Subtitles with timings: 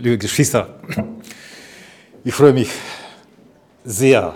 [0.00, 0.80] liebe Geschwister,
[2.24, 2.70] ich freue mich
[3.84, 4.34] sehr,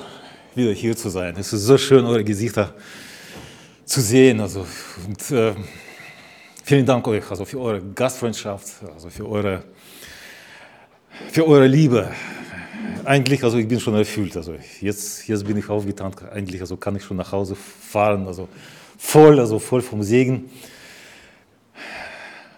[0.54, 1.34] wieder hier zu sein.
[1.38, 2.74] Es ist so schön, eure Gesichter
[3.84, 4.40] zu sehen.
[4.40, 4.66] Also,
[5.06, 5.54] und, äh,
[6.62, 9.64] vielen Dank euch also für eure Gastfreundschaft, also für eure,
[11.32, 12.10] für eure Liebe.
[13.04, 14.36] Eigentlich, also ich bin schon erfüllt.
[14.36, 16.22] Also jetzt, jetzt bin ich aufgetankt.
[16.30, 18.26] Eigentlich, also kann ich schon nach Hause fahren.
[18.26, 18.48] Also
[18.98, 20.50] voll, also voll vom Segen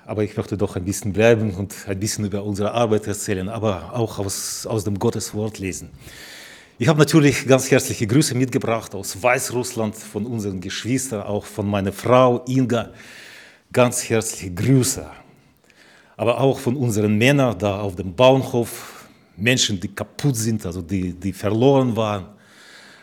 [0.06, 3.92] aber ich möchte doch ein bisschen bleiben und ein bisschen über unsere Arbeit erzählen, aber
[3.92, 5.90] auch aus, aus dem Gotteswort lesen.
[6.78, 11.92] Ich habe natürlich ganz herzliche Grüße mitgebracht aus Weißrussland von unseren Geschwistern, auch von meiner
[11.92, 12.90] Frau Inga.
[13.72, 15.06] Ganz herzliche Grüße.
[16.16, 21.12] Aber auch von unseren Männern da auf dem Bauernhof, Menschen, die kaputt sind, also die,
[21.12, 22.26] die verloren waren,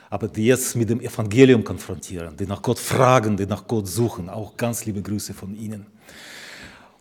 [0.09, 4.29] aber die jetzt mit dem Evangelium konfrontieren, die nach Gott fragen, die nach Gott suchen.
[4.29, 5.85] Auch ganz liebe Grüße von Ihnen.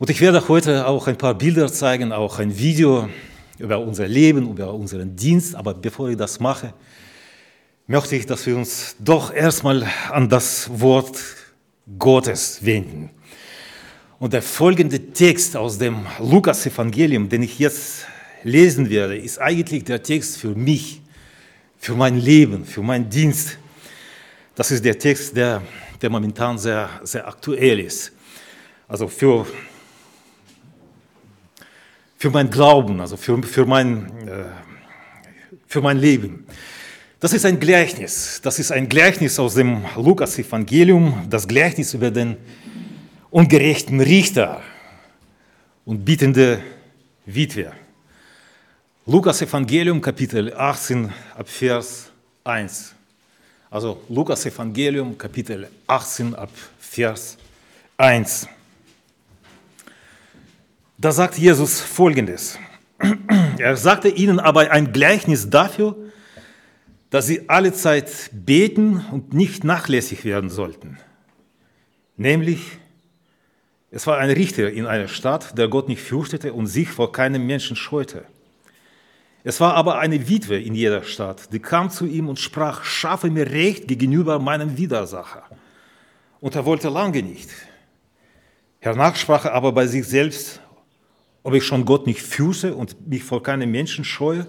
[0.03, 3.09] Und ich werde heute auch ein paar Bilder zeigen, auch ein Video
[3.61, 5.55] über unser Leben, über unseren Dienst.
[5.55, 6.75] Aber bevor ich das mache,
[7.87, 11.21] möchte ich, dass wir uns doch erstmal an das Wort
[12.01, 13.11] Gottes wenden.
[14.19, 18.07] Und der folgende Text aus dem Lukas-Evangelium, den ich jetzt
[18.43, 21.01] lesen werde, ist eigentlich der Text für mich,
[21.79, 23.57] für mein Leben, für meinen Dienst.
[24.57, 25.63] Das ist der Text, der,
[26.01, 28.11] der momentan sehr, sehr aktuell ist.
[28.89, 29.47] Also für
[32.23, 34.45] für mein Glauben, also für, für, mein, äh,
[35.67, 36.47] für mein Leben.
[37.19, 38.41] Das ist ein Gleichnis.
[38.41, 42.37] Das ist ein Gleichnis aus dem Lukas-Evangelium, das Gleichnis über den
[43.33, 44.63] ungerechten Richter
[45.85, 46.61] und bittende
[47.27, 47.73] Witwe.
[49.05, 52.13] Lukas-Evangelium, Kapitel 18, ab Vers
[52.45, 52.95] 1.
[53.69, 57.37] Also Lukas-Evangelium, Kapitel 18, ab Vers
[57.97, 58.47] 1.
[61.03, 62.61] Da sagt Jesus Folgendes.
[63.59, 65.97] Er sagte ihnen aber ein Gleichnis dafür,
[67.11, 70.99] dass sie alle Zeit beten und nicht nachlässig werden sollten.
[72.17, 72.79] Nämlich,
[73.91, 77.49] es war ein Richter in einer Stadt, der Gott nicht fürchtete und sich vor keinem
[77.49, 78.25] Menschen scheute.
[79.43, 83.29] Es war aber eine Witwe in jeder Stadt, die kam zu ihm und sprach, schaffe
[83.29, 85.43] mir Recht gegenüber meinem Widersacher.
[86.39, 87.51] Und er wollte lange nicht.
[88.79, 90.62] Hernach sprach er aber bei sich selbst,
[91.43, 94.47] ob ich schon Gott nicht fürchte und mich vor keinem Menschen scheue,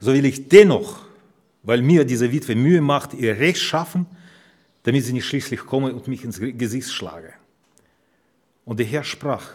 [0.00, 1.00] so will ich dennoch,
[1.62, 4.06] weil mir diese Witwe Mühe macht, ihr Recht schaffen,
[4.82, 7.32] damit sie nicht schließlich komme und mich ins Gesicht schlage.
[8.64, 9.52] Und der Herr sprach,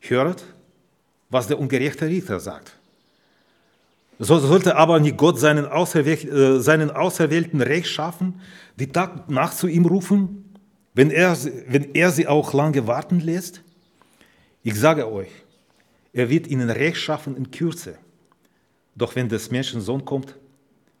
[0.00, 0.44] hört,
[1.30, 2.76] was der ungerechte Richter sagt.
[4.18, 8.40] So sollte aber nicht Gott seinen, Auserwähl äh, seinen Auserwählten Recht schaffen,
[8.78, 10.54] die Tag nach zu ihm rufen,
[10.94, 11.36] wenn er,
[11.66, 13.62] wenn er sie auch lange warten lässt?
[14.62, 15.30] Ich sage euch,
[16.14, 17.98] er wird ihnen Recht schaffen in Kürze.
[18.94, 20.36] Doch wenn des Menschen Sohn kommt,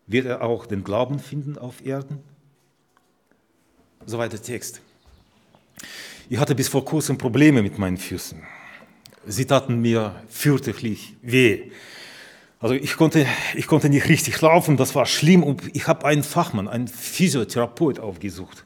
[0.06, 2.18] wird er auch den Glauben finden auf Erden?
[4.04, 4.80] Soweit der Text.
[6.28, 8.42] Ich hatte bis vor kurzem Probleme mit meinen Füßen.
[9.26, 11.70] Sie taten mir fürchterlich weh.
[12.58, 16.22] Also ich konnte, ich konnte nicht richtig laufen, das war schlimm und ich habe einen
[16.22, 18.64] Fachmann, einen Physiotherapeut aufgesucht.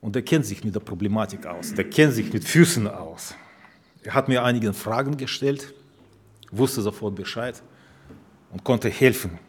[0.00, 3.34] Und der kennt sich mit der Problematik aus, der kennt sich mit Füßen aus.
[4.06, 5.74] Er hat mir einige Fragen gestellt,
[6.52, 7.60] wusste sofort Bescheid
[8.52, 9.40] und konnte helfen.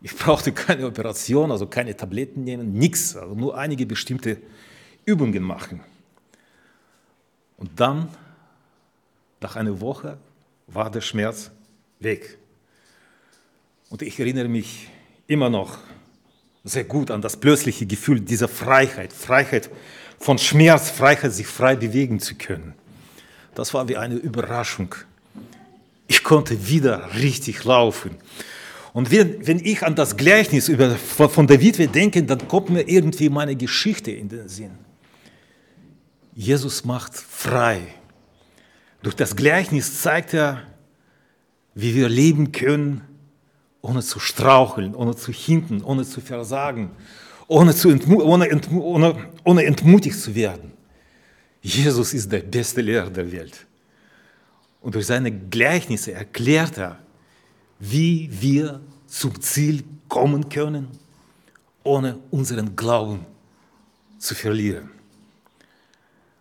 [0.00, 4.38] Ich brauchte keine Operation, also keine Tabletten nehmen, nichts, also nur einige bestimmte
[5.04, 5.82] Übungen machen.
[7.58, 8.08] Und dann,
[9.42, 10.16] nach einer Woche,
[10.66, 11.50] war der Schmerz
[12.00, 12.38] weg.
[13.90, 14.88] Und ich erinnere mich
[15.26, 15.76] immer noch
[16.64, 19.68] sehr gut an das plötzliche Gefühl dieser Freiheit, Freiheit
[20.18, 22.72] von Schmerz, Freiheit, sich frei bewegen zu können.
[23.58, 24.94] Das war wie eine Überraschung.
[26.06, 28.12] Ich konnte wieder richtig laufen.
[28.92, 32.82] Und wenn, wenn ich an das Gleichnis über, von der Witwe denke, dann kommt mir
[32.82, 34.70] irgendwie meine Geschichte in den Sinn.
[36.36, 37.80] Jesus macht frei.
[39.02, 40.62] Durch das Gleichnis zeigt er,
[41.74, 43.00] wie wir leben können,
[43.82, 46.92] ohne zu straucheln, ohne zu hinten, ohne zu versagen,
[47.48, 50.77] ohne, zu entmu ohne, entmu ohne, ohne entmutigt zu werden.
[51.60, 53.66] Jesus ist der beste Lehrer der Welt.
[54.80, 56.98] Und durch seine Gleichnisse erklärt er,
[57.78, 60.88] wie wir zum Ziel kommen können,
[61.82, 63.24] ohne unseren Glauben
[64.18, 64.90] zu verlieren.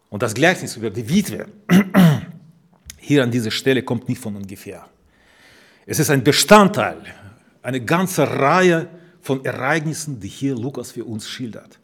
[0.09, 1.47] Und das Gleichnis über die Witwe
[2.97, 4.87] hier an dieser Stelle kommt nicht von ungefähr.
[5.85, 7.01] Es ist ein Bestandteil,
[7.61, 8.89] eine ganze Reihe
[9.21, 11.79] von Ereignissen, die hier Lukas für uns schildert.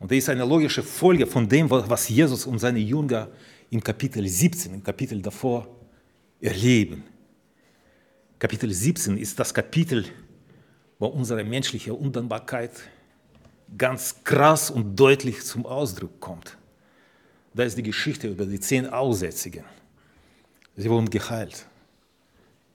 [0.00, 3.28] Und das ist eine logische Folge von dem, was Jesus und seine Jünger
[3.68, 5.68] im Kapitel 17, im Kapitel davor,
[6.40, 7.04] erleben.
[8.38, 10.06] Kapitel 17 ist das Kapitel,
[10.98, 12.72] wo unsere menschliche Undankbarkeit
[13.76, 16.56] ganz krass und deutlich zum Ausdruck kommt.
[17.52, 19.64] Da ist die Geschichte über die zehn Aussätzigen.
[20.76, 21.66] Sie wurden geheilt,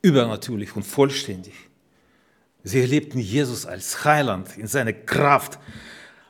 [0.04, 1.54] übernatürlich und vollständig.
[2.64, 5.58] Sie erlebten Jesus als Heiland in seiner Kraft.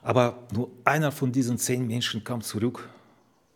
[0.05, 2.87] Aber nur einer von diesen zehn Menschen kam zurück,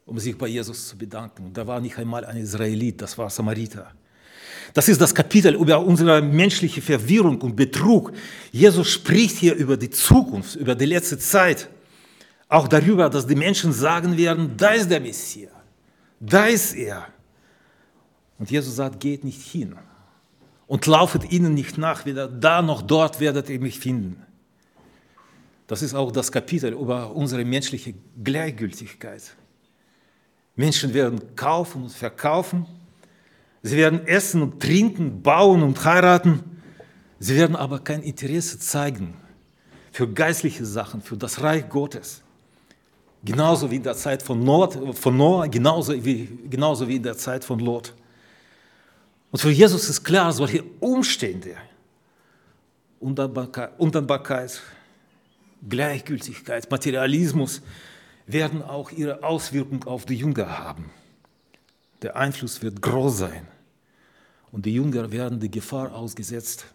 [0.07, 1.53] um sich bei Jesus zu bedanken.
[1.53, 3.91] Da war nicht einmal ein Israelit, das war Samariter.
[4.73, 8.13] Das ist das Kapitel über unsere menschliche Verwirrung und Betrug.
[8.51, 11.69] Jesus spricht hier über die Zukunft, über die letzte Zeit.
[12.47, 15.53] Auch darüber, dass die Menschen sagen werden, da ist der Messias,
[16.19, 17.05] da ist er.
[18.39, 19.75] Und Jesus sagt, geht nicht hin
[20.65, 24.25] und laufet ihnen nicht nach, weder da noch dort werdet ihr mich finden.
[25.69, 27.93] Das ist auch das Kapitel über unsere menschliche
[28.23, 29.21] Gleichgültigkeit.
[30.55, 32.65] Menschen werden kaufen und verkaufen,
[33.61, 36.41] sie werden essen und trinken, bauen und heiraten,
[37.19, 39.13] sie werden aber kein Interesse zeigen
[39.91, 42.23] für geistliche Sachen, für das Reich Gottes.
[43.23, 47.15] Genauso wie in der Zeit von, Nord, von Noah, genauso wie, genauso wie in der
[47.15, 47.93] Zeit von Lot.
[49.29, 51.57] Und für Jesus ist klar, solche Umstände,
[52.99, 54.59] Undankbarkeit
[55.67, 57.61] Gleichgültigkeit, Materialismus
[58.25, 60.91] werden auch ihre Auswirkung auf die Jünger haben.
[62.01, 63.47] Der Einfluss wird groß sein.
[64.51, 66.65] Und die Jünger werden die Gefahr ausgesetzt,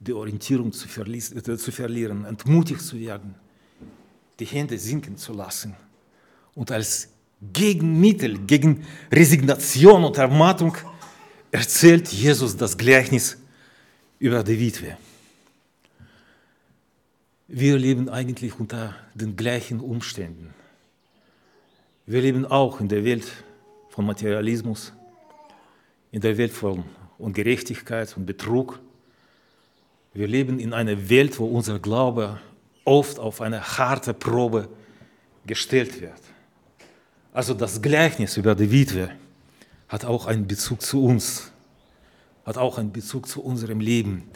[0.00, 3.34] die Orientierung zu, verlieren, entmutigt zu werden
[4.40, 5.76] die Hände sinken zu lassen
[6.54, 7.08] und als
[7.52, 10.76] Gegenmittel gegen Resignation und Ermattung
[11.50, 13.36] erzählt Jesus das Gleichnis
[14.18, 14.96] über die Witwe.
[17.52, 20.54] Wir leben eigentlich unter den gleichen Umständen.
[22.06, 23.26] Wir leben auch in der Welt
[23.88, 24.92] von Materialismus,
[26.12, 26.84] in der Welt von
[27.18, 28.78] Ungerechtigkeit und Betrug.
[30.14, 32.38] Wir leben in einer Welt, wo unser Glaube
[32.84, 34.68] oft auf eine harte Probe
[35.44, 36.20] gestellt wird.
[37.32, 39.10] Also das Gleichnis über die Witwe
[39.88, 41.50] hat auch einen Bezug zu uns,
[42.46, 44.30] hat auch einen Bezug zu unserem Leben.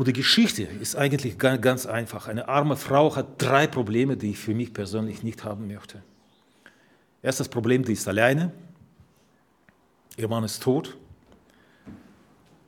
[0.00, 2.26] Und die Geschichte ist eigentlich ganz einfach.
[2.26, 6.02] Eine arme Frau hat drei Probleme, die ich für mich persönlich nicht haben möchte.
[7.22, 8.50] Erstes Problem, die ist alleine.
[10.16, 10.96] Ihr Mann ist tot.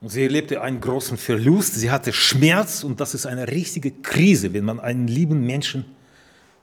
[0.03, 4.53] Und sie erlebte einen großen Verlust, sie hatte Schmerz und das ist eine richtige Krise,
[4.53, 5.87] wenn man einen lieben Menschen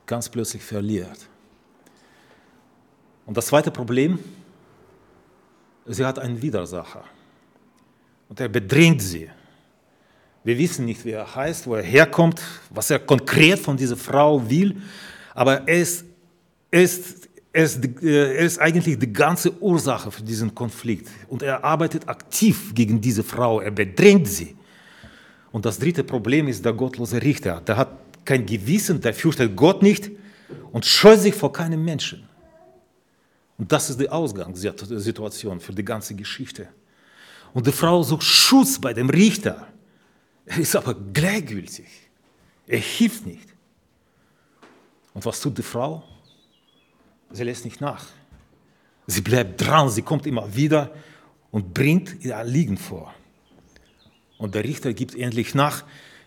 [0.06, 1.30] ganz plötzlich verliert.
[3.26, 4.20] Und das zweite Problem,
[5.88, 7.06] sie hat einen Widersacher
[8.28, 9.32] und er bedrängt sie.
[10.44, 14.50] Wir wissen nicht, wie er heißt, wo er herkommt, was er konkret von dieser Frau
[14.50, 14.78] will,
[15.34, 16.06] aber er ist,
[16.72, 21.10] er ist er ist, äh, er ist eigentlich die ganze Ursache für diesen Konflikt.
[21.28, 24.56] Und er arbeitet aktiv gegen diese Frau, er bedrängt sie.
[25.52, 27.62] Und das dritte Problem ist der gottlose Richter.
[27.62, 27.90] Der hat
[28.24, 30.12] kein Gewissen, der fürchtet Gott nicht
[30.72, 32.28] und scheut sich vor keinem Menschen.
[33.58, 36.68] Und das ist die Ausgangssituation für die ganze Geschichte.
[37.54, 39.68] Und die Frau sucht Schutz bei dem Richter.
[40.50, 41.86] Er ist aber gleichgültig.
[42.66, 43.48] Er hilft nicht.
[45.14, 46.04] Und was tut die Frau?
[47.30, 48.04] Sie lässt nicht nach.
[49.06, 50.92] Sie bleibt dran, sie kommt immer wieder
[51.52, 53.14] und bringt ihr Anliegen vor.
[54.40, 55.84] Und der Richter gibt endlich nach.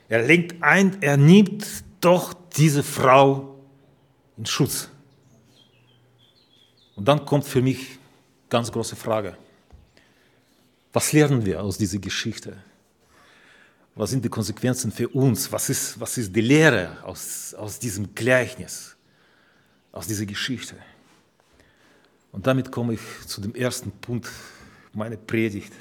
[0.08, 1.66] Er lenkt ein, er nimmt
[2.00, 3.58] doch diese Frau
[4.36, 4.88] in Schutz.
[6.94, 7.98] Und dann kommt für mich
[8.48, 9.36] ganz große Frage.
[10.92, 12.62] Was lernen wir aus dieser Geschichte?
[13.94, 15.50] Was sind die Konsequenzen für uns?
[15.52, 18.96] Was ist, was ist die Lehre aus, aus diesem Gleichnis,
[19.90, 20.76] aus dieser Geschichte?
[22.30, 24.30] Und damit komme ich zu dem ersten Punkt
[24.94, 25.72] meiner Predigt.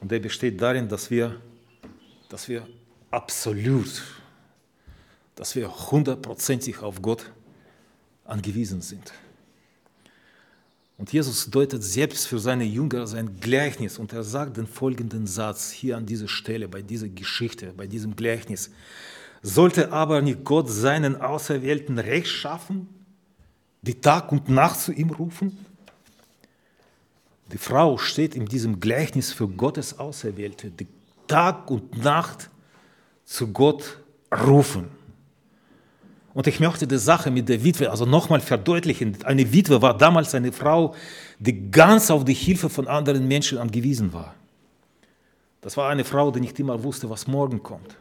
[0.00, 1.40] Und der besteht darin, dass wir,
[2.28, 2.66] dass wir
[3.10, 4.02] absolut,
[5.36, 7.30] dass wir hundertprozentig auf Gott
[8.24, 9.12] angewiesen sind.
[10.98, 15.70] Und Jesus deutet selbst für seine Jünger sein Gleichnis und er sagt den folgenden Satz
[15.70, 18.70] hier an dieser Stelle, bei dieser Geschichte, bei diesem Gleichnis.
[19.40, 22.88] Sollte aber nicht Gott seinen Auserwählten Recht schaffen,
[23.82, 25.56] die Tag und Nacht zu ihm rufen?
[27.52, 30.88] Die Frau steht in diesem Gleichnis für Gottes Auserwählte, die
[31.28, 32.50] Tag und Nacht
[33.24, 34.00] zu Gott
[34.32, 34.97] rufen.
[36.34, 39.16] Und ich möchte die Sache mit der Witwe also nochmal verdeutlichen.
[39.24, 40.94] Eine Witwe war damals eine Frau,
[41.38, 44.34] die ganz auf die Hilfe von anderen Menschen angewiesen war.
[45.60, 47.96] Das war eine Frau, die nicht immer wusste, was morgen kommt.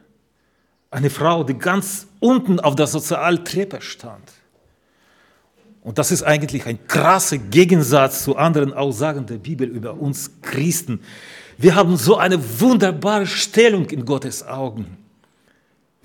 [0.91, 4.31] Eine Frau, die ganz unten auf der Sozialtreppe stand
[5.81, 11.01] Und das ist eigentlich ein krasser Gegensatz zu anderen Aussagen der Bibel über uns Christen.
[11.57, 14.97] Wir haben so eine wunderbare Stellung in Gottes Augen.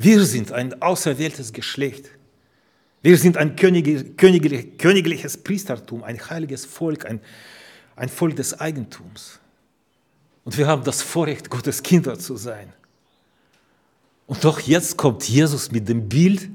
[0.02, 2.10] Wir sind ein auserwähltes Geschlecht.
[3.02, 7.20] Wir sind ein königliches Priestertum, ein heiliges Volk, ein,
[7.96, 9.40] ein Volk des Eigentums.
[10.44, 12.72] Und wir haben das Vorrecht, Gottes Kinder zu sein.
[14.26, 16.48] Und doch jetzt kommt Jesus mit dem Bild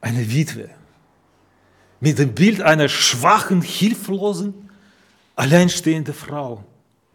[0.00, 0.70] einer Witwe
[2.00, 4.70] mit dem Bild einer schwachen, hilflosen,
[5.34, 6.64] alleinstehenden Frau,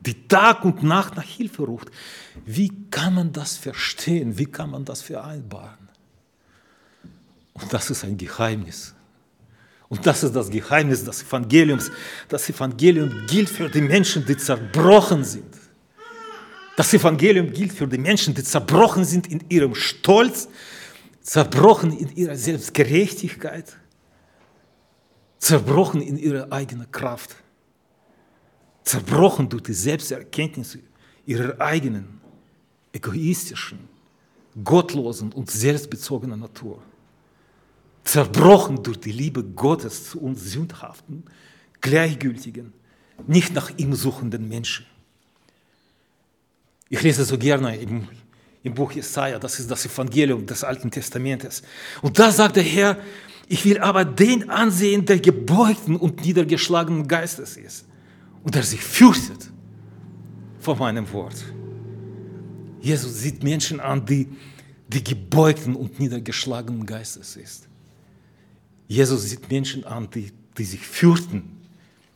[0.01, 1.89] die Tag und Nacht nach Hilfe ruft.
[2.45, 4.37] Wie kann man das verstehen?
[4.37, 5.89] Wie kann man das vereinbaren?
[7.53, 8.95] Und das ist ein Geheimnis.
[9.89, 11.91] Und das ist das Geheimnis des Evangeliums.
[12.29, 15.53] Das Evangelium gilt für die Menschen, die zerbrochen sind.
[16.77, 20.47] Das Evangelium gilt für die Menschen, die zerbrochen sind in ihrem Stolz,
[21.21, 23.77] zerbrochen in ihrer Selbstgerechtigkeit,
[25.37, 27.35] zerbrochen in ihrer eigenen Kraft,
[28.83, 30.77] zerbrochen durch die Selbsterkenntnis
[31.25, 32.19] ihrer eigenen,
[32.93, 33.79] egoistischen,
[34.63, 36.81] gottlosen und selbstbezogenen Natur,
[38.03, 41.23] zerbrochen durch die Liebe Gottes zu uns sündhaften,
[41.79, 42.73] gleichgültigen,
[43.27, 44.85] nicht nach ihm suchenden Menschen.
[46.89, 48.07] Ich lese so gerne im,
[48.63, 51.61] im Buch Jesaja, das ist das Evangelium des Alten Testamentes.
[52.01, 52.97] Und da sagt der Herr,
[53.47, 57.85] ich will aber den ansehen, der gebeugten und niedergeschlagenen Geistes ist
[58.43, 59.49] und der sich fürchtet
[60.59, 61.43] vor meinem Wort.
[62.81, 64.27] Jesus sieht Menschen an, die
[64.87, 67.67] die gebeugten und niedergeschlagenen Geistes ist.
[68.87, 71.61] Jesus sieht Menschen an, die, die sich fürchten,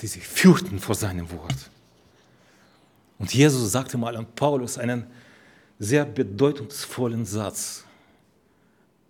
[0.02, 1.70] die sich fürchten vor seinem Wort.
[3.18, 5.08] Und Jesus sagte mal an Paulus einen
[5.80, 7.86] sehr bedeutungsvollen Satz,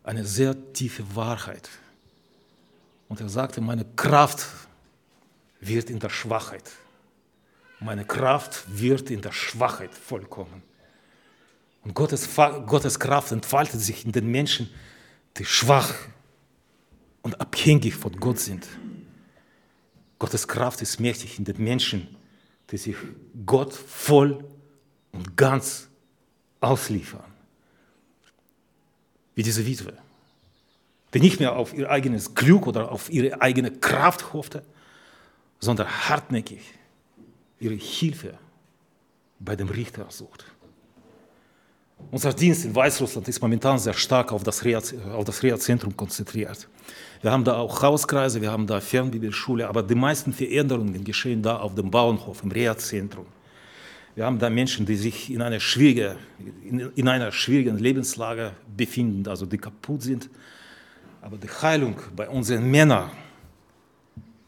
[0.03, 1.67] eine sehr tiefe Wahrheit.
[3.09, 4.45] Und er sagte, meine Kraft
[5.59, 6.71] wird in der Schwachheit.
[7.79, 10.63] Meine Kraft wird in der Schwachheit vollkommen.
[11.83, 12.27] Und Gottes,
[12.65, 14.69] Gottes Kraft entfaltet sich in den Menschen,
[15.37, 15.93] die schwach
[17.21, 18.67] und abhängig von Gott sind.
[20.17, 22.15] Gottes Kraft ist mächtig in den Menschen,
[22.71, 22.95] die sich
[23.45, 24.45] Gott voll
[25.11, 25.89] und ganz
[26.61, 27.33] ausliefern.
[29.35, 29.97] Wie diese Witwe
[31.15, 34.65] die nicht mehr auf ihr eigenes Glück oder auf ihre eigene Kraft hoffte,
[35.61, 36.59] sondern hartnäckig
[37.59, 38.37] ihre Hilfe
[39.39, 40.45] bei dem Richter sucht.
[42.11, 46.67] Unser Dienst in Weißrussland ist momentan sehr stark auf das Reha-Zentrum konzentriert.
[47.21, 51.57] Wir haben da auch Hauskreise, wir haben da Fernbibelschule, aber die meisten Veränderungen geschehen da
[51.57, 53.25] auf dem Bauernhof, im Reha-Zentrum.
[54.13, 56.17] Wir haben da Menschen, die sich in einer, schwierigen,
[56.95, 60.29] in einer schwierigen Lebenslage befinden, also die kaputt sind,
[61.21, 63.09] aber die Heilung bei unseren Männern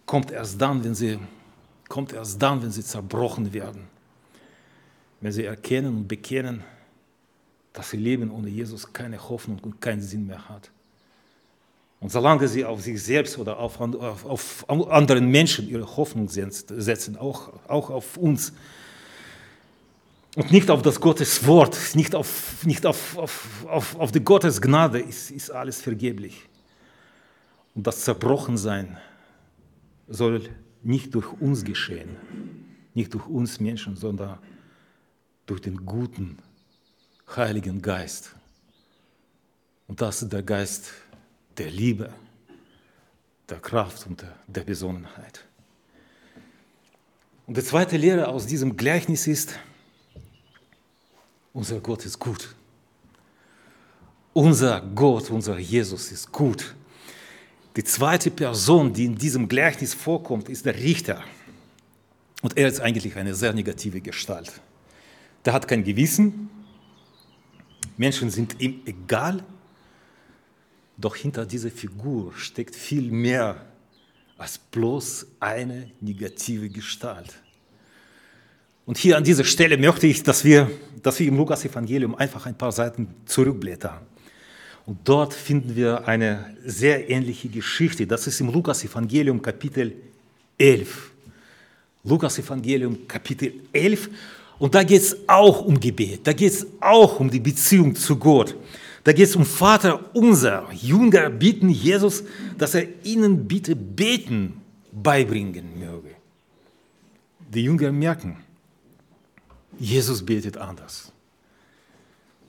[0.05, 1.17] kommt erst dann, wenn sie,
[1.89, 3.88] kommt erst dann, wenn sie zerbrochen werden.
[5.22, 6.63] Wenn sie erkennen und bekennen,
[7.74, 10.72] dass ihr Leben ohne Jesus keine Hoffnung und keinen Sinn mehr hat.
[12.00, 17.17] Und solange sie auf sich selbst oder auf, auf, auf anderen Menschen ihre Hoffnung setzen,
[17.17, 18.53] auch, auch auf uns,
[20.36, 24.62] und nicht auf das Gottes Wort, nicht auf, nicht auf, auf, auf, auf die Gottes
[24.62, 26.48] Gnade, ist, ist alles vergeblich.
[27.74, 28.98] Und das Zerbrochensein
[30.08, 30.48] soll
[30.84, 32.15] nicht durch uns geschehen,
[32.93, 34.39] nicht durch uns Menschen, sondern
[35.46, 36.38] durch den guten,
[37.36, 38.36] heiligen Geist.
[39.88, 40.91] Und das ist der Geist
[41.57, 42.13] der Liebe,
[43.50, 45.46] der Kraft und der Besonnenheit.
[47.48, 49.57] Und die zweite Lehre aus diesem Gleichnis ist,
[51.53, 52.53] unser Gott ist gut.
[54.34, 56.75] Unser Gott, unser Jesus ist gut.
[57.77, 61.24] Die zweite Person, die in diesem Gleichnis vorkommt, ist der Richter.
[62.41, 64.51] Und er ist eigentlich eine sehr negative Gestalt.
[65.46, 66.50] Der hat kein Gewissen,
[67.96, 69.43] Menschen sind ihm egal,
[70.98, 73.63] doch hinter dieser Figur steckt viel mehr
[74.39, 77.36] als bloß eine negative Gestalt.
[78.88, 80.72] Und hier an dieser Stelle möchte ich, dass wir,
[81.03, 84.00] dass wir im Lukas-Evangelium einfach ein paar Seiten zurückblättern.
[84.88, 88.08] Und dort finden wir eine sehr ähnliche Geschichte.
[88.08, 89.94] Das ist im Lukas-Evangelium Kapitel
[90.58, 91.12] 11.
[92.06, 94.10] Lukas-Evangelium Kapitel 11.
[94.58, 96.25] Und da geht es auch um Gebet.
[96.25, 98.56] Da geht es auch um die Beziehung zu Gott.
[99.03, 100.72] Da geht es um Vater unser.
[100.72, 102.24] Jünger bitten Jesus,
[102.58, 104.62] dass er ihnen bitte beten
[104.94, 106.15] beibringen möge.
[107.53, 108.38] Die Jünger merken,
[109.77, 111.12] Jesus betet anders.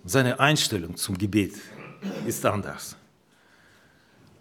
[0.05, 1.55] Seine Einstellung zum Gebet
[2.27, 2.97] ist anders.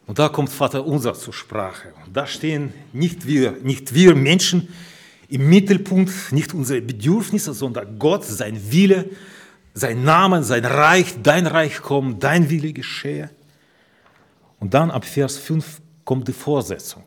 [0.05, 1.93] Und da kommt Vater unser zur Sprache.
[2.05, 4.69] Und da stehen nicht wir, nicht wir Menschen
[5.27, 9.09] im Mittelpunkt, nicht unsere Bedürfnisse, sondern Gott, sein Wille,
[9.73, 13.29] sein Name, sein Reich, dein Reich kommt, dein Wille geschehe.
[14.59, 17.03] Und dann ab Vers 5 kommt die Vorsetzung,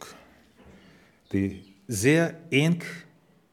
[1.32, 2.82] die sehr eng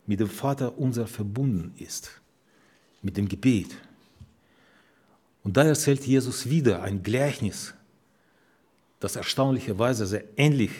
[0.06, 2.12] mit dem Vater unser verbunden ist,
[3.02, 3.70] mit dem Gebet.
[5.48, 7.74] Und da erzählt Jesus wieder ein Gleichnis
[9.00, 10.72] das erstaunlicherweise sehr ähnlich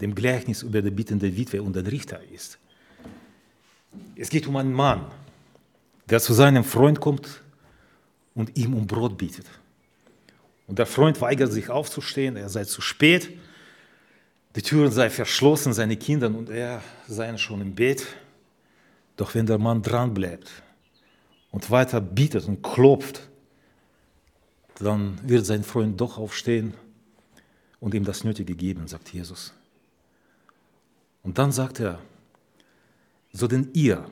[0.00, 2.56] dem Gleichnis über die bittende Witwe und den Richter ist.
[4.14, 5.06] Es geht um einen Mann,
[6.08, 7.42] der zu seinem Freund kommt
[8.36, 9.46] und ihm um Brot bittet.
[10.68, 13.28] Und der Freund weigert sich aufzustehen, er sei zu spät,
[14.54, 18.06] die Türen sei verschlossen, seine Kinder und er seien schon im Bett.
[19.16, 20.48] Doch wenn der Mann dranbleibt
[21.50, 23.29] und weiter bittet und klopft,
[24.84, 26.74] dann wird sein Freund doch aufstehen
[27.80, 29.52] und ihm das Nötige geben, sagt Jesus.
[31.22, 31.98] Und dann sagt er,
[33.32, 34.10] so denn ihr,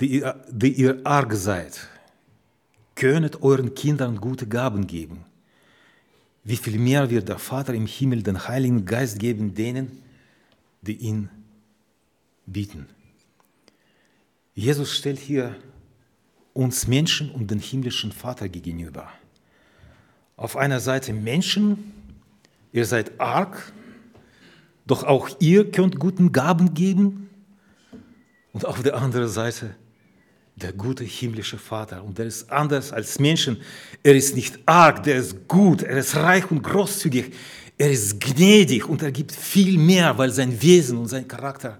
[0.00, 1.88] die ihr, die ihr arg seid,
[2.94, 5.24] könnet euren Kindern gute Gaben geben.
[6.44, 10.02] Wie viel mehr wird der Vater im Himmel den Heiligen Geist geben denen,
[10.82, 11.28] die ihn
[12.46, 12.86] bieten.
[14.54, 15.56] Jesus stellt hier
[16.58, 19.08] uns Menschen und den himmlischen Vater gegenüber.
[20.36, 21.94] Auf einer Seite Menschen,
[22.72, 23.72] Ihr seid arg,
[24.86, 27.30] doch auch ihr könnt guten Gaben geben.
[28.52, 29.74] Und auf der anderen Seite
[30.56, 32.02] der gute himmlische Vater.
[32.02, 33.58] Und der ist anders als Menschen.
[34.02, 37.32] Er ist nicht arg, der ist gut, er ist reich und großzügig.
[37.76, 41.78] Er ist gnädig und er gibt viel mehr, weil sein Wesen und sein Charakter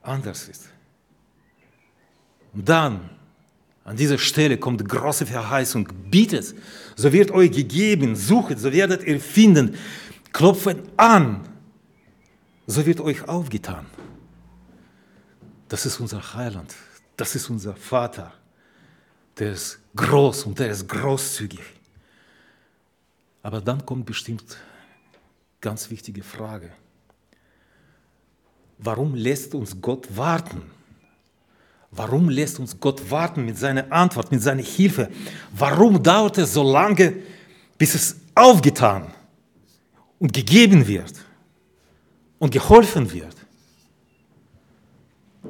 [0.00, 0.68] anders ist.
[2.54, 3.10] Und dann,
[3.84, 6.54] an dieser Stelle kommt große Verheißung, bietet,
[6.94, 9.76] so wird euch gegeben, sucht, so werdet ihr finden,
[10.32, 11.40] klopfen an,
[12.66, 13.86] so wird euch aufgetan.
[15.68, 16.74] Das ist unser Heiland,
[17.16, 18.32] das ist unser Vater.
[19.38, 21.62] Der ist groß und der ist großzügig.
[23.42, 24.58] Aber dann kommt bestimmt
[25.60, 26.70] ganz wichtige Frage.
[28.78, 30.62] Warum lässt uns Gott warten?
[31.94, 35.10] Warum lässt uns Gott warten mit seiner Antwort, mit seiner Hilfe?
[35.52, 37.12] Warum dauert es so lange,
[37.76, 39.08] bis es aufgetan
[40.18, 41.12] und gegeben wird
[42.38, 43.36] und geholfen wird?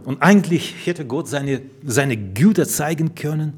[0.04, 3.52] Und eigentlich hätte Gott seine, seine Güte zeigen können,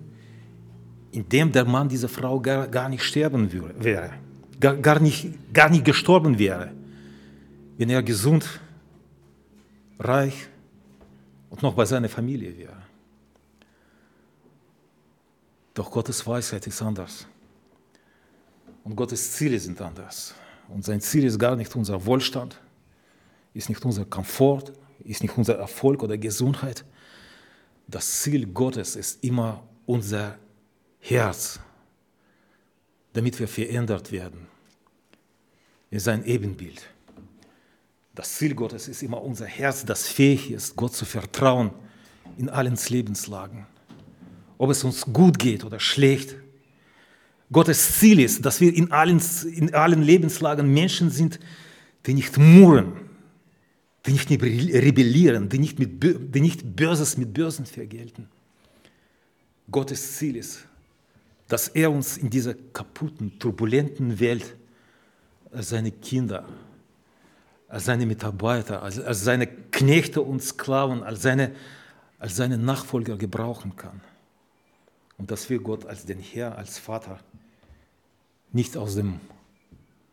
[1.11, 4.11] indem der Mann dieser Frau gar, gar nicht sterben wäre,
[4.61, 6.73] gar, gar, nicht, gar nicht gestorben wäre,
[7.79, 8.61] wenn er gesund,
[9.99, 10.49] reich
[11.55, 12.83] und noch bei seiner Familie wäre.
[15.73, 17.29] Doch Gottes Weisheit ist anders.
[18.83, 20.35] Und Gottes Ziele sind anders.
[20.69, 22.61] Und sein Ziel ist gar nicht unser Wohlstand,
[23.53, 24.73] ist nicht unser Komfort,
[25.05, 26.85] ist nicht unser Erfolg oder Gesundheit.
[27.87, 30.37] Das Ziel Gottes ist immer unser
[30.99, 31.61] Herz,
[33.13, 34.49] damit wir verändert werden
[35.93, 36.94] in sein Ebenbild.
[38.15, 41.71] Das Ziel Gottes ist immer unser Herz, das fähig ist, Gott zu vertrauen
[42.39, 43.67] in allen Lebenslagen.
[44.57, 46.37] Ob es uns gut geht oder schlecht.
[47.51, 51.41] Gottes Ziel ist, dass wir in allen, in allen Lebenslagen Menschen sind,
[52.07, 52.93] die nicht murren,
[54.07, 58.29] die nicht rebellieren, die nicht, mit, die nicht Böses mit Bösen vergelten.
[59.71, 60.67] Gottes Ziel ist,
[61.49, 64.57] dass er uns in dieser kaputten, turbulenten Welt
[65.51, 66.47] als seine Kinder
[67.75, 71.57] als seine Mitarbeiter, als, als seine Knechte und Sklaven, als seine,
[72.21, 74.01] als seine Nachfolger gebrauchen kann.
[75.19, 77.19] Und dass wir Gott als den Herr, als Vater
[78.53, 79.19] nicht aus dem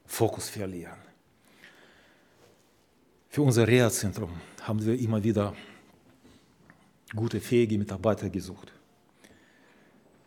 [0.07, 0.97] Fokus verlieren.
[3.29, 4.31] Für unser Reha-Zentrum
[4.63, 5.53] haben wir immer wieder
[7.15, 8.71] gute, fähige Mitarbeiter gesucht.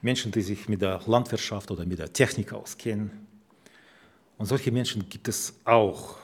[0.02, 3.26] Menschen, die sich mit der Landwirtschaft oder mit der Technik auskennen.
[4.38, 6.23] Und solche Menschen gibt es auch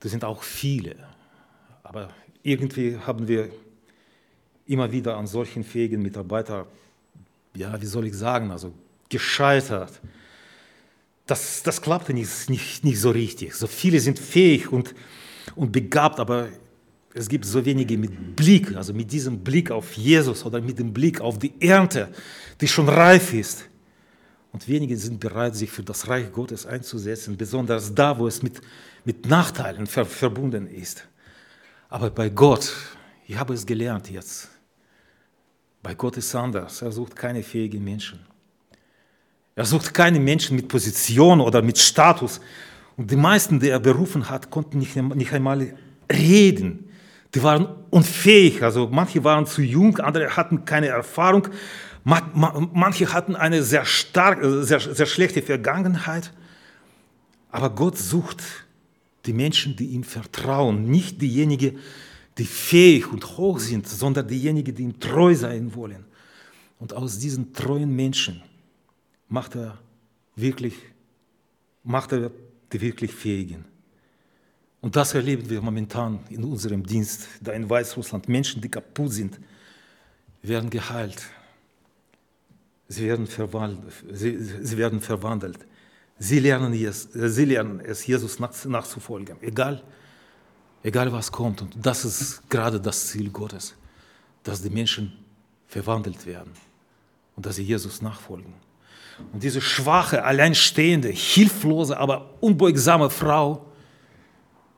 [0.00, 0.96] das sind auch viele.
[1.82, 2.10] Aber
[2.42, 3.50] irgendwie haben wir
[4.66, 6.66] immer wieder an solchen fähigen Mitarbeitern,
[7.54, 8.72] ja, wie soll ich sagen, also
[9.08, 10.00] gescheitert.
[11.26, 13.54] Das, das klappte nicht, nicht, nicht so richtig.
[13.54, 14.94] So viele sind fähig und,
[15.56, 16.48] und begabt, aber
[17.14, 20.92] es gibt so wenige mit Blick, also mit diesem Blick auf Jesus oder mit dem
[20.92, 22.08] Blick auf die Ernte,
[22.60, 23.64] die schon reif ist.
[24.52, 28.60] Und wenige sind bereit, sich für das Reich Gottes einzusetzen, besonders da, wo es mit,
[29.04, 31.06] mit Nachteilen ver verbunden ist.
[31.88, 32.72] Aber bei Gott,
[33.26, 34.48] ich habe es gelernt jetzt,
[35.82, 36.82] bei Gott ist anders.
[36.82, 38.20] Er sucht keine fähigen Menschen.
[39.54, 42.40] Er sucht keine Menschen mit Position oder mit Status.
[42.96, 45.74] Und die meisten, die er berufen hat, konnten nicht, nicht einmal
[46.12, 46.90] reden.
[47.34, 48.62] Die waren unfähig.
[48.62, 51.48] Also manche waren zu jung, andere hatten keine Erfahrung.
[52.08, 56.32] Manche hatten eine sehr, stark, sehr, sehr schlechte Vergangenheit.
[57.50, 58.42] Aber Gott sucht
[59.26, 61.78] die Menschen, die ihm vertrauen, nicht diejenigen,
[62.38, 66.06] die fähig und hoch sind, sondern diejenigen, die ihm treu sein wollen.
[66.78, 68.42] Und aus diesen treuen Menschen
[69.28, 69.76] macht er
[70.34, 70.76] wirklich,
[71.84, 72.30] macht er
[72.72, 73.66] die wirklich Fähigen.
[74.80, 79.38] Und das erleben wir momentan in unserem Dienst, da in Weißrussland Menschen, die kaputt sind,
[80.40, 81.22] werden geheilt.
[82.88, 83.92] Sie werden verwandelt.
[84.12, 85.58] Sie, sie werden verwandelt.
[86.18, 89.82] Sie lernen, es, sie lernen es, Jesus nach, nachzufolgen, egal,
[90.82, 91.62] egal was kommt.
[91.62, 93.74] Und das ist gerade das Ziel Gottes,
[94.42, 95.12] dass die Menschen
[95.68, 96.52] verwandelt werden
[97.36, 98.54] und dass sie Jesus nachfolgen.
[99.32, 103.66] Und diese schwache, alleinstehende, hilflose, aber unbeugsame Frau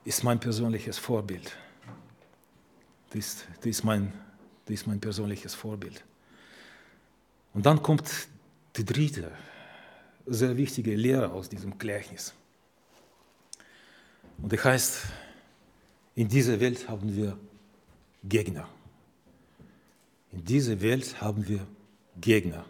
[0.05, 1.57] ist mein persönliches Vorbild.
[3.13, 4.13] Die ist, die ist, mein,
[4.69, 6.05] die ist mein persönliches Vorbild.
[7.55, 8.29] Und dann kommt
[8.77, 9.31] die dritte,
[10.27, 12.33] sehr wichtige Lehre aus diesem Gleichnis.
[14.39, 15.03] Und die heißt,
[16.15, 17.37] in dieser Welt haben wir
[18.25, 18.69] Gegner.
[20.33, 21.67] In dieser Welt haben wir
[22.21, 22.65] Gegner.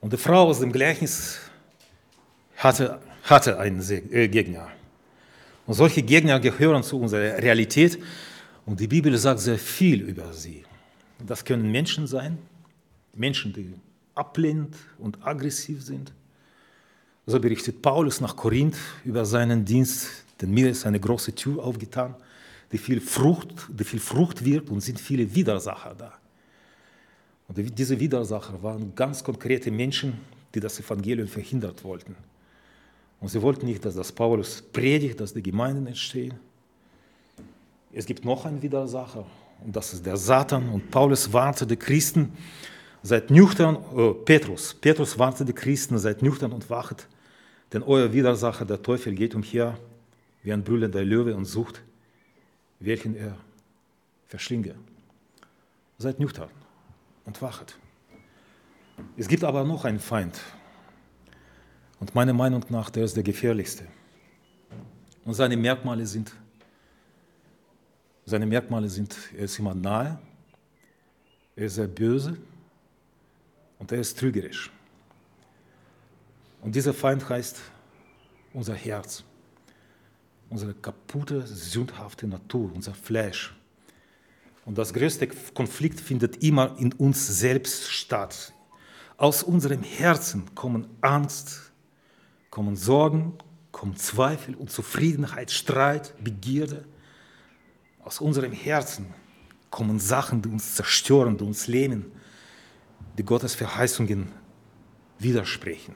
[0.00, 1.38] Und die Frau aus dem Gleichnis
[2.56, 4.68] hatte, hatte einen äh, Gegner.
[5.66, 7.98] Und solche Gegner gehören zu unserer Realität.
[8.66, 10.64] Und die Bibel sagt sehr viel über sie.
[11.24, 12.38] Das können Menschen sein,
[13.14, 13.74] Menschen, die
[14.14, 16.12] ablehnend und aggressiv sind.
[17.26, 22.14] So berichtet Paulus nach Korinth über seinen Dienst, denn mir ist eine große Tür aufgetan,
[22.72, 26.12] die viel Frucht, die viel Frucht wirkt und sind viele Widersacher da.
[27.48, 30.18] Und diese Widersacher waren ganz konkrete Menschen,
[30.54, 32.14] die das Evangelium verhindert wollten.
[33.20, 36.34] Und sie wollten nicht, dass das Paulus predigt, dass die Gemeinden entstehen.
[37.92, 39.26] Es gibt noch einen Widersacher,
[39.64, 40.68] und das ist der Satan.
[40.70, 42.32] Und Paulus warnte die Christen,
[43.02, 47.06] seid nüchtern, äh, Petrus, Petrus warnte die Christen, seid nüchtern und wachet,
[47.72, 49.78] denn euer Widersacher, der Teufel, geht umher
[50.42, 51.82] wie ein brüllender Löwe und sucht,
[52.78, 53.36] welchen er
[54.26, 54.74] verschlinge.
[55.98, 56.48] Seid nüchtern
[57.24, 57.76] und wachet.
[59.16, 60.40] Es gibt aber noch einen Feind.
[62.00, 63.86] Und meiner Meinung nach, der ist der gefährlichste.
[65.24, 66.32] Und seine Merkmale sind,
[68.24, 70.18] seine Merkmale sind, er ist immer nahe,
[71.56, 72.38] er ist sehr böse
[73.80, 74.70] und er ist trügerisch.
[76.62, 77.60] Und dieser Feind heißt
[78.52, 79.24] unser Herz,
[80.48, 83.54] unsere kaputte, sündhafte Natur, unser Fleisch,
[84.64, 88.52] und das größte Konflikt findet immer in uns selbst statt.
[89.16, 91.72] Aus unserem Herzen kommen Angst,
[92.50, 93.34] kommen Sorgen,
[93.72, 96.84] kommen Zweifel, Unzufriedenheit, Streit, Begierde.
[98.04, 99.06] Aus unserem Herzen
[99.70, 102.12] kommen Sachen, die uns zerstören, die uns lähmen,
[103.20, 104.32] die Gottes Verheißungen
[105.18, 105.94] widersprechen.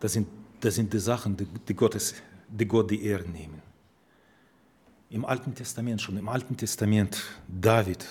[0.00, 0.28] Das sind,
[0.60, 2.14] das sind die Sachen, die, die, Gottes,
[2.46, 3.62] die Gott die Ehre nehmen.
[5.08, 8.06] Im Alten Testament, schon im Alten Testament, David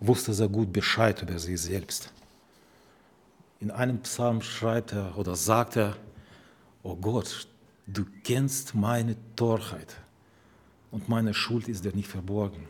[0.00, 2.10] wusste sehr gut Bescheid über sich selbst.
[3.60, 5.94] In einem Psalm schreibt er oder sagt er,
[6.82, 7.46] oh Gott,
[7.86, 9.94] du kennst meine Torheit
[10.90, 12.66] und meine Schuld ist dir nicht verborgen.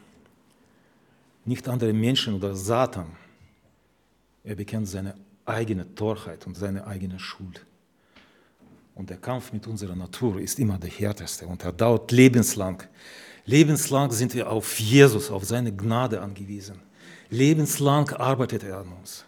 [1.45, 3.17] Nicht andere Menschen oder Satan.
[4.49, 7.67] Er bekennt seine eigene Torheit und seine eigene Schuld.
[8.95, 12.83] Und der Kampf mit unserer Natur ist immer der härteste und er dauert lebenslang.
[13.45, 16.77] Lebenslang sind wir auf Jesus, auf seine Gnade angewiesen.
[17.29, 19.27] Lebenslang arbeitet er an uns.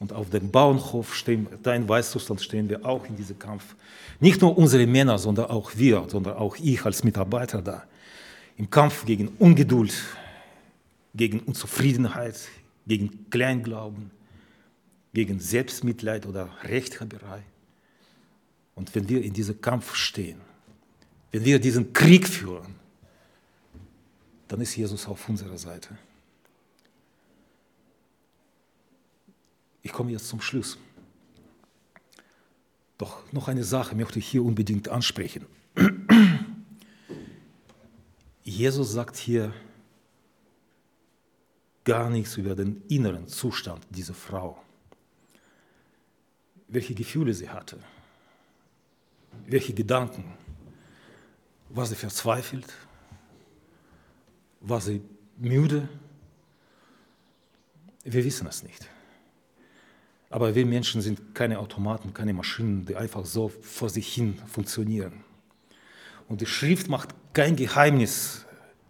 [0.00, 3.76] Und auf dem Bauernhof stehen, da Weißrussland stehen wir auch in diesem Kampf.
[4.20, 7.84] Nicht nur unsere Männer, sondern auch wir, sondern auch ich als Mitarbeiter da.
[8.56, 9.92] Im Kampf gegen Ungeduld,
[11.14, 12.36] gegen Unzufriedenheit,
[12.86, 14.10] gegen Kleinglauben,
[15.14, 17.42] gegen Selbstmitleid oder Rechthaberei.
[18.74, 20.40] Und wenn wir in diesem Kampf stehen,
[21.30, 22.74] wenn wir diesen Krieg führen,
[24.48, 25.96] dann ist Jesus auf unserer Seite.
[29.82, 30.78] Ich komme jetzt zum Schluss.
[32.98, 35.46] Doch noch eine Sache möchte ich hier unbedingt ansprechen.
[38.44, 39.52] Jesus sagt hier
[41.84, 44.63] gar nichts über den inneren Zustand dieser Frau,
[46.74, 47.78] welche Gefühle sie hatte,
[49.46, 50.24] welche Gedanken?
[51.70, 52.72] War sie verzweifelt?
[54.60, 55.02] War sie
[55.38, 55.88] müde?
[58.04, 58.88] Wir wissen es nicht.
[60.30, 65.24] Aber wir Menschen sind keine Automaten, keine Maschinen, die einfach so vor sich hin funktionieren.
[66.28, 68.46] Und die Schrift macht kein Geheimnis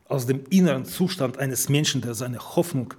[0.09, 2.95] aus dem inneren Zustand eines Menschen, der seine Hoffnung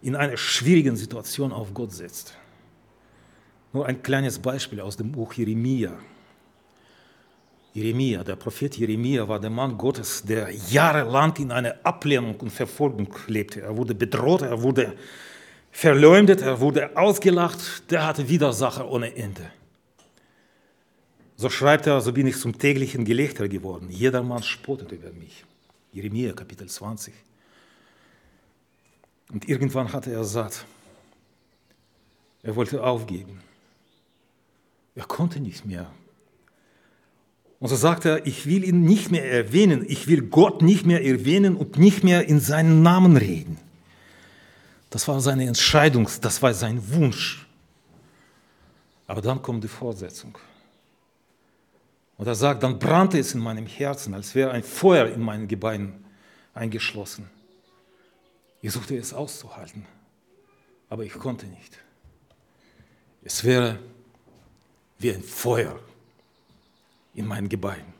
[0.00, 2.36] in einer schwierigen Situation auf Gott setzt.
[3.72, 5.92] Nur ein kleines Beispiel aus dem Buch Jeremia.
[7.74, 13.14] Jeremia, der Prophet Jeremia war der Mann Gottes, der jahrelang in einer Ablehnung und Verfolgung
[13.26, 13.60] lebte.
[13.60, 14.94] Er wurde bedroht, er wurde
[15.70, 19.50] verleumdet, er wurde ausgelacht, der hatte Widersacher ohne Ende.
[21.36, 23.90] So schreibt er, so bin ich zum täglichen Gelächter geworden.
[23.90, 25.44] Jedermann spottet über mich.
[25.92, 27.14] Jeremia Kapitel 20.
[29.30, 30.64] Und irgendwann hatte er satt.
[32.42, 33.40] Er wollte aufgeben.
[34.98, 35.88] Er konnte nicht mehr.
[37.60, 41.04] Und so sagt er, ich will ihn nicht mehr erwähnen, ich will Gott nicht mehr
[41.06, 43.58] erwähnen und nicht mehr in seinen Namen reden.
[44.90, 47.46] Das war seine Entscheidung, das war sein Wunsch.
[49.06, 50.36] Aber dann kommt die Fortsetzung.
[52.16, 55.46] Und er sagt, dann brannte es in meinem Herzen, als wäre ein Feuer in meinen
[55.46, 56.04] Gebeinen
[56.54, 57.30] eingeschlossen.
[58.62, 59.86] Ich suchte es auszuhalten,
[60.88, 61.78] aber ich konnte nicht.
[63.22, 63.78] Es wäre
[64.98, 65.78] wie ein Feuer
[67.14, 67.94] in meinen Gebeinen.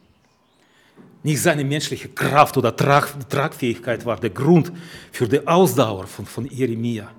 [1.22, 4.72] Nicht seine menschliche Kraft oder Trag, Tragfähigkeit war der Grund
[5.12, 7.10] für die Ausdauer von, von Jeremia.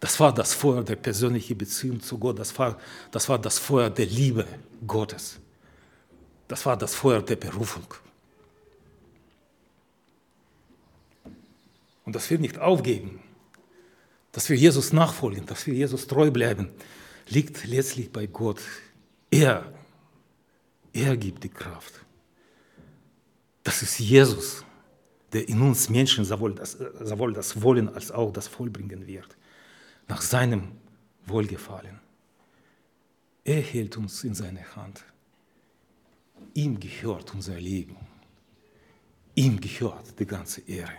[0.00, 2.38] Das war das Feuer der persönlichen Beziehung zu Gott.
[2.38, 2.78] Das war,
[3.10, 4.46] das war das Feuer der Liebe
[4.86, 5.38] Gottes.
[6.48, 7.86] Das war das Feuer der Berufung.
[12.04, 13.20] Und dass wir nicht aufgeben,
[14.32, 16.70] dass wir Jesus nachfolgen, dass wir Jesus treu bleiben,
[17.28, 18.60] liegt letztlich bei Gott.
[19.30, 19.72] Er,
[20.92, 22.04] er gibt die Kraft.
[23.62, 24.64] Das ist Jesus,
[25.32, 29.36] der in uns Menschen sowohl das, sowohl das Wollen als auch das Vollbringen wird,
[30.08, 30.72] nach seinem
[31.26, 32.00] Wohlgefallen.
[33.44, 35.04] Er hält uns in seine Hand.
[36.54, 37.96] Ihm gehört unser Leben.
[39.34, 40.96] Ihm gehört die ganze Ehre.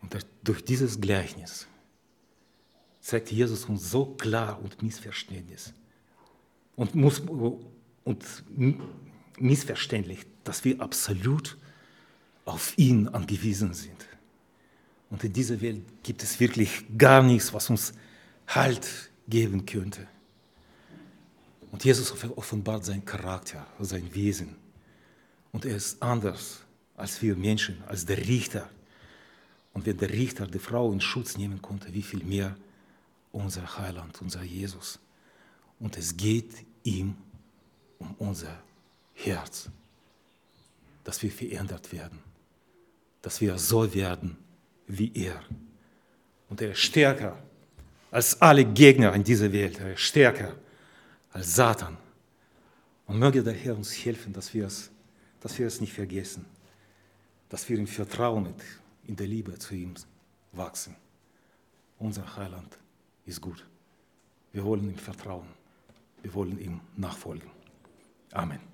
[0.00, 1.68] Und durch dieses Gleichnis
[3.02, 5.74] zeigt Jesus uns so klar und Missverständnis
[6.76, 7.20] und, muss,
[8.04, 8.24] und
[9.36, 11.58] missverständlich, dass wir absolut
[12.44, 14.06] auf ihn angewiesen sind.
[15.10, 17.92] Und in dieser Welt gibt es wirklich gar nichts, was uns
[18.46, 20.06] Halt geben könnte.
[21.70, 24.56] Und Jesus offenbart seinen Charakter, sein Wesen.
[25.52, 26.60] Und er ist anders
[26.96, 28.68] als wir Menschen, als der Richter.
[29.72, 32.56] Und wenn der Richter die Frau in Schutz nehmen konnte, wie viel mehr
[33.32, 34.98] unser Heiland, unser Jesus.
[35.80, 36.52] Und es geht
[36.84, 37.16] ihm
[37.98, 38.62] um unser
[39.14, 39.68] Herz,
[41.04, 42.18] dass wir verändert werden,
[43.22, 44.36] dass wir so werden
[44.86, 45.42] wie er.
[46.48, 47.42] Und er ist stärker
[48.10, 50.54] als alle Gegner in dieser Welt, er ist stärker
[51.32, 51.96] als Satan.
[53.06, 54.90] Und möge der Herr uns helfen, dass wir es,
[55.40, 56.44] dass wir es nicht vergessen,
[57.48, 58.54] dass wir im Vertrauen,
[59.06, 59.94] in der Liebe zu ihm
[60.52, 60.94] wachsen.
[61.98, 62.78] Unser Heiland
[63.26, 63.66] ist gut.
[64.52, 65.48] Wir wollen ihm vertrauen.
[66.22, 67.50] Wir wollen ihm nachfolgen.
[68.32, 68.71] Amen.